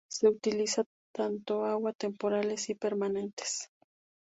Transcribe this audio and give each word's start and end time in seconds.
Se 0.11 0.27
utiliza 0.27 0.83
tanto 1.13 1.63
agua 1.63 1.93
temporales 1.93 2.71
y 2.71 2.73
permanentes. 2.73 3.69